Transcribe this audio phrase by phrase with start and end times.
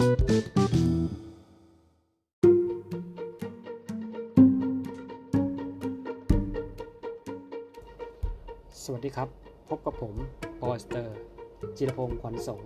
[0.00, 0.10] สวัส
[9.04, 9.28] ดีครับ
[9.68, 10.14] พบกับผม
[10.62, 11.16] บอยสเตอร์
[11.76, 12.60] จิรพงศ์ขวัญสง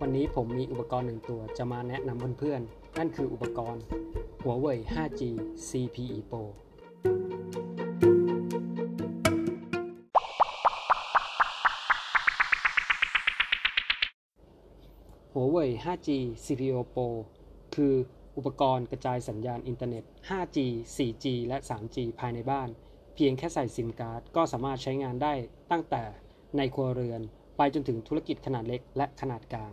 [0.00, 3.82] วันนี้ผมมีอุปกรณ์หนึ่งตัวจะมาแนะนำเพื่อนๆ นั่นคืออุปกรณ์
[4.42, 5.22] หัวเว่ย 5G
[5.68, 6.42] CPE Pro
[15.36, 16.08] หัวเว่ย 5G
[16.44, 17.08] CPO Pro
[17.74, 17.94] คือ
[18.36, 20.58] อุปกรณ์กระจายสัญญาณอินเทอร์เน็ต 5G
[20.96, 22.68] 4G และ 3G ภายในบ้าน
[23.14, 25.34] เพียงแค่ใส่ซิมการ์ดก็สามารถใช้งานได้
[25.70, 26.02] ตั้งแต่
[26.56, 27.20] ในครัวเรือน
[27.56, 29.72] ไปจนถึงธุรกิจขนาดเล็กและขนาดกลาง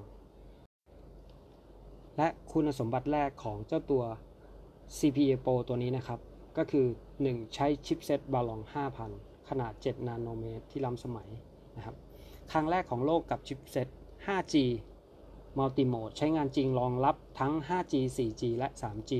[2.17, 4.03] และคุณสมบัติแรกของเจ้าตัว
[4.97, 6.19] CPA Pro ตัวนี้นะครับ
[6.57, 6.87] ก็คือ
[7.21, 7.55] 1.
[7.55, 8.61] ใช้ชิปเซตบาลอง
[9.05, 11.29] 5,000 ขนาด 7 นาโนเมตรที่ล้ำสมัย
[11.77, 11.95] นะครับ
[12.51, 13.87] ครั้งแรกของโลกกับชิปเซต
[14.27, 14.55] 5G
[15.57, 19.11] multi-mode ใช้งานจริงรองรับทั้ง 5G 4G และ 3G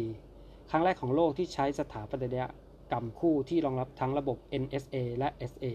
[0.70, 2.44] ครั้งแรกของโลกที่ใช้สถาปัตย
[2.92, 5.66] กรรมคู่ที่รองรับทั้งระบบ NSA และ SA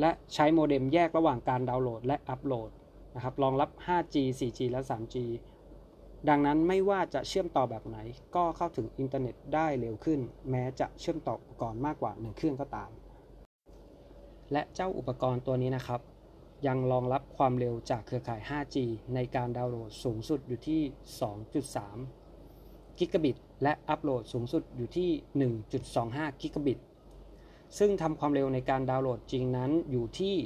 [0.00, 2.70] และใช้โมเด็มแยกระหว่างการดาวน์โหลดและอัปโหลด
[3.14, 5.16] นะครับรองรับ 5G 4G และ 3G
[6.28, 7.98] ดังนั้นไม่ว่าจะเชื่อมต่อแบบไหน
[8.36, 12.90] ก็เข้าถึงอินเทอร์เน็ตได้เร็วขึ้น แม้จะเชื่อมต่ออุปกรณ์มากกว่า 1 เครื่องก็ตาม
[14.52, 16.00] และเจ้าอุปกรณ์ตัวนี้นะครับ
[16.66, 18.76] ยังรองรับความเร็วจากเครือข่าย 5G
[19.14, 20.80] ในการดาวน์โหลดสูงสุดอยู่ที่
[22.10, 25.50] 2.3 กิกะบิต และอัปโหลดสูงสุดอยู่ที่
[25.94, 26.78] 1.25 กิกะบิต
[27.78, 30.36] ซึ่งทำความเร็วในการดาวน์โหลดจริงนั้นอยู่ที่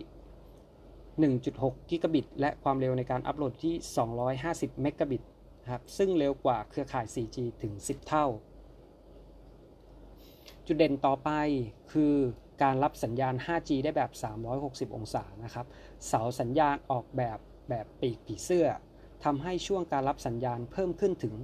[1.39, 3.75] 1.6 กิกะบิต และความเร็วในการอัปโหลดที่
[4.29, 5.23] 250 เมกะบิต
[5.73, 8.27] ครับ ซึ่งเร็วกว่าเครือข่าย 4G ถึง 10 เท่า
[10.67, 11.31] จุดเด่นต่อไป
[11.93, 12.15] คือ
[12.63, 14.11] การรับสัญญาณ 5G ได้แบบ
[14.55, 15.67] 360 องศานะครับ
[16.07, 18.67] เสาสัญญาณออกแบบแบบปีกผีเสื้อ
[19.25, 21.35] ทำให้ช่วงการรับสัญญาณเพิ่มขึ้นถึง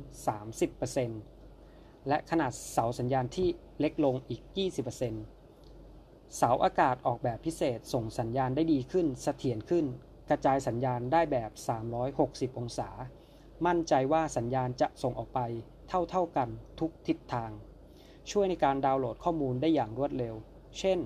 [1.20, 3.48] 30%และขนาดเสาสัญญาณที่
[3.80, 4.42] เล็กลงอีก
[5.58, 9.84] 20%เสาอากาศออกแบบพิเศษส่งสัญญาณได้ดีขึ้นเสถียรขึ้น
[10.30, 11.50] กระจายสัญญาณได้แบบ
[12.04, 12.88] 360 องศา
[13.66, 15.40] มั่นใจว่าสัญญาณจะส่งออกไป
[15.88, 16.48] เท่าๆกัน
[16.80, 17.50] ทุกทิศทาง
[18.30, 20.34] ช่วยในการดาวน์โหลดข้อมูลได้อย่างรวดเร็ว
[20.78, 20.98] เช่น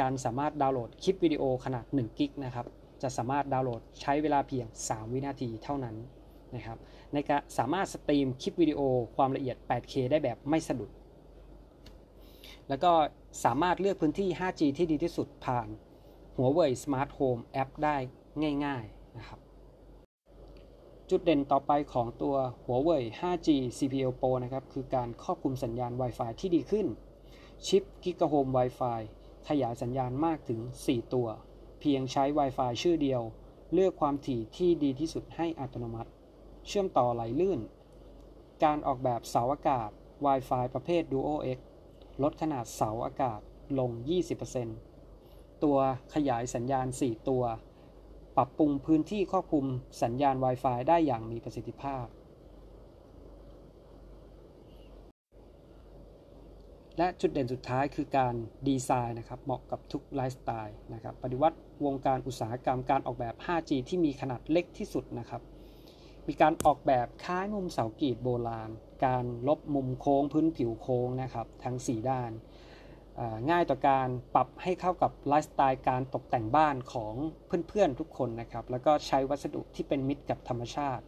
[0.00, 2.66] การสามารถดาวน์โหลดคลิปวิดีโอขนาด1กิกนะครับ
[3.02, 5.96] จะสามารถดาวน์โหลดใช้เวลาเพียง 3 วินาทีเท่านั้น
[6.54, 6.78] นะครับ
[7.12, 8.80] ในการสามารถสตรีมคลิปวิดีโอ
[9.16, 10.90] ความละเอียด 8K ได้แบบไม่สะดุด
[12.68, 12.92] แล้วก็
[13.44, 15.68] สามารถเลือกพื้นที่ 5G ที่ดีที่สุดผ่าน
[16.36, 17.96] หัวเว่ย Smart Home App ได้
[18.64, 19.40] ง่ายๆนะครับ
[21.10, 22.34] จุดเด่นต่อไปของตัว
[22.64, 26.86] หัวเว่ย 5G CPO Pro นะครับ คือการครอบคลุมสัญญาณ Wi-Fi ที่ดีขึ้น
[27.66, 29.00] ชิป Gigahome Wi-Fi
[29.48, 31.28] ขยายสัญญาณมากถึง 4 ตัว
[31.80, 33.22] เพียงใช้ Wi-Fi ชื่อเดียว
[33.72, 36.10] เลือกความถี่ที่ดีที่สุดให้อัตโนมัติ
[36.66, 37.60] เชื่อมต่อไหลลื่น
[38.64, 39.90] การออกแบบเสาอากาศ
[40.26, 41.58] Wi-Fi ประเภท Duo X
[42.22, 43.40] ลดขนาดเสาอากาศ
[43.78, 43.90] ลง
[44.78, 45.78] 20%ตัว
[46.14, 47.44] ขยายสัญญาณ 4 ตัว
[48.36, 49.66] ปรับปรุงพื้นที่ควบคลุม
[50.02, 52.04] สัญญาณ Wi-Fi ได้อย่างมีประสิทธิภาพ
[56.98, 58.34] และจุดเด่นสุดท้ายคือการ
[58.68, 65.42] ดีไซน์นะครับเหมาะกับทุกไลฟ์สไตล์นะครับปฏิวัติวงการอุตสาหกรรมการออกแบบ 5G ที่มีขนาดเล็กที่สุดนะครับ
[66.28, 68.70] มีการออกแบบคล้ายมุมเสากีดโบราณ
[69.06, 72.30] การลบมุมโค้งพื้นผิวโค้งนะครับทั้ง 4 ด้าน
[73.50, 77.14] ง่ายต่อการปรับให้เข้ากับไลฟ์สไตล์การตกแต่งบ้านของ
[77.68, 81.04] เพื่อนๆทุกคนนะครับแล้วก็ใช้วัสดุที่เป็นมิตรกับธรรมชาติ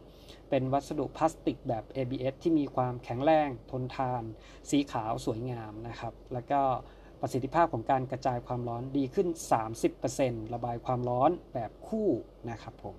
[0.49, 4.23] เป็นวัสดุพลาสติกแบบ ABS ที่มีความแข็งแรงทนทาน
[4.69, 6.61] สีขาวสวยงามนะครับ แล้วก็
[7.21, 9.27] ประสิทธิภาพของการกระจายความร้อนดีขึ้น
[9.91, 12.09] 30%ระบายความร้อนแบบคู่
[12.49, 12.97] นะครับผม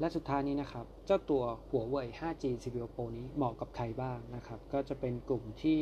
[0.00, 5.80] และสุดท้ายนี้นะครับ เจ้าตัวหัวเว่ย 5G CPU Pro นี้เหมาะกับใครบ้างนะครับ ก็จะเป็นกลุ่มที่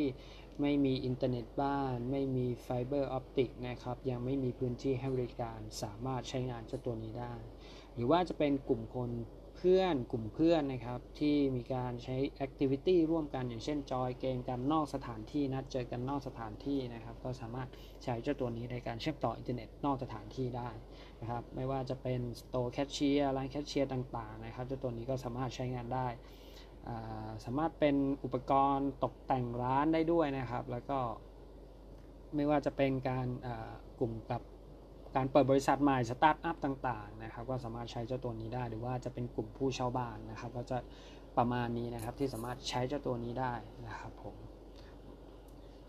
[0.61, 7.35] ไม่มีอินเทอร์เน็ตบ้าน ไม่มี fiber optic นะครับ ยังไม่มีพื้นที่ให้บริการ สามารถใช้งานเจ้าตัวนี้ได้
[7.97, 9.11] หรือว่าจะเป็นกลุ่มคน
[9.57, 17.69] เพื่อนกลุ่มเพื่อนนะครับ ที่มีการใช้ activity ร่วมกันอย่างเช่นจอยเกมกันนอกสถานที่นัดเจอกันนอกสถานที่นะครับ ก็สามารถ
[18.05, 20.71] ใช้เจ้าตัวนี้ในการเชื่อมต่ออินเทอร์เน็ตนอกสถานที่ได้
[21.21, 26.07] นะครับ ไม่ว่าจะเป็น store แคชเชียร์ร้านแคชเชียร์ต่าง ๆ นะครับ เจ้าตัวนี้ก็สามารถใช้งานได้
[27.45, 30.99] สามารถเป็นอุปกรณ์ตกแต่งร้านได้ด้วยนะครับ แล้วก็
[32.35, 33.27] ไม่ว่าจะเป็นการ
[33.99, 34.43] กลุ่มกับ
[35.17, 40.79] การเปิดบริษัทใหม่สตาร์ทอัพต่างๆนะครับก็สามารถใช้เจ้าตัวนี้ได้ หรือว่าจะเป็นกลุ่มผู้เช่าบ้านนะครับ ก็จะ
[41.37, 43.55] ประมาณนี้นะครับที่สามารถใช้เจ้าตัวนี้ได้
[43.87, 44.37] นะครับผม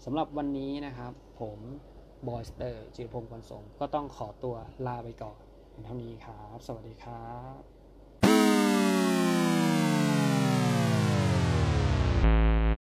[0.04, 1.60] สำหรับวันนี้นะครับ ผม
[2.28, 4.56] บอยสเตอร์จิรพงศ์วันสงก็ต้องขอตัว
[4.88, 5.42] ลาไปก่อน
[5.84, 7.77] เท่านี้ครับ สวัสดีครับ